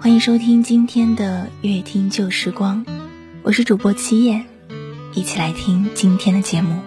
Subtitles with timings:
[0.00, 2.86] 欢迎收听今天的乐听旧时光，
[3.42, 4.44] 我是主播七叶，
[5.12, 6.80] 一起来听今天的节目。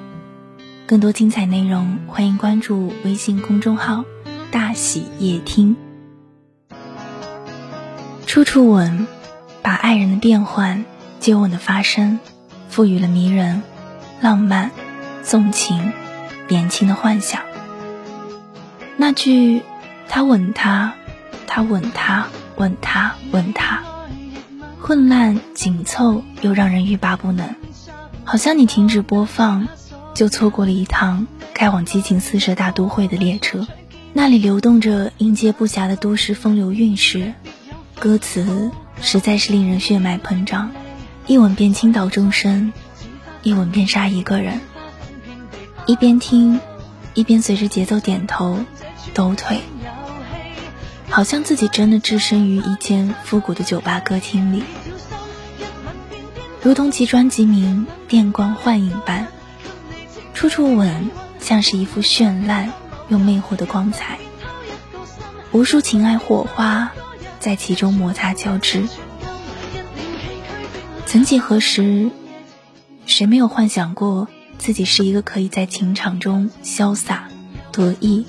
[0.86, 4.06] 更多精彩内容，欢迎关注微信公众号
[4.50, 5.76] “大喜夜听”。
[8.26, 9.06] 处处吻，
[9.62, 10.86] 把爱人的变换、
[11.20, 12.18] 接吻的发生，
[12.70, 13.62] 赋予了迷人、
[14.22, 14.72] 浪漫、
[15.22, 15.92] 纵情、
[16.48, 17.42] 年轻的幻想。
[18.96, 19.64] 那句
[20.08, 20.94] “他吻他，
[21.46, 22.28] 他吻他，
[22.62, 23.82] 吻他，吻他”，
[24.80, 27.56] 混乱紧凑又让人欲罢不能，
[28.24, 29.68] 好像你停止播放，
[30.14, 33.68] 就错过了一趟开往激情四射大都会的列车。
[34.14, 37.34] 那里流动着应接不暇的都市风流韵事。
[38.00, 38.70] 歌词
[39.02, 40.70] 实在是令人血脉膨胀，
[41.26, 42.72] 一吻便倾倒众生，
[43.42, 44.62] 一吻便杀一个人。
[45.88, 46.60] 一边听，
[47.16, 48.60] 一边随着节奏点头、
[49.16, 49.62] 抖腿，
[51.12, 54.64] 好像自己真的置身于一间复古的酒吧歌厅里，
[56.62, 59.28] 如同其专辑名《电光幻影》般，
[60.34, 62.72] 处处吻，像是一幅绚烂
[63.10, 64.18] 又魅惑的光彩，
[65.52, 66.92] 无数情爱火花。
[67.42, 68.88] 在其中摩擦交织。
[71.08, 72.12] 曾几何时，
[73.08, 74.28] 谁没有幻想过
[74.60, 77.30] 自己是一个可以在情场中潇洒、
[77.72, 78.28] 得意、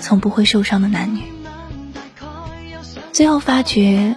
[0.00, 1.33] 从不会受伤的男女？
[3.14, 4.16] 最后发觉，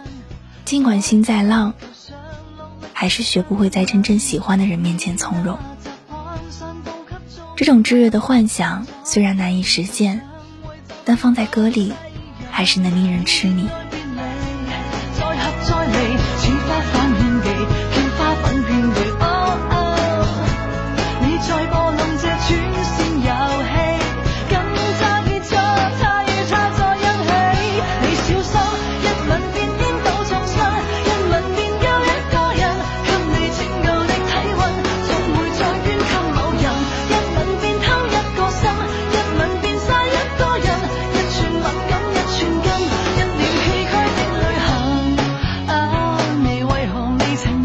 [0.66, 1.76] 尽管心再浪，
[2.94, 5.60] 还是学不会在真正喜欢的人面前从容。
[7.56, 10.22] 这种炙热的幻想虽然难以实现，
[11.06, 11.94] 但放在歌里，
[12.50, 13.70] 还是能令人痴迷。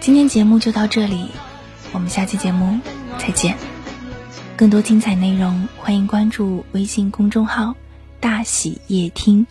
[0.00, 1.26] 今天节目就到这里，
[1.92, 2.80] 我们下期节目
[3.18, 3.54] 再见。
[4.56, 7.74] 更多精彩内容，欢迎关注微信公众号
[8.18, 9.46] “大喜夜听”。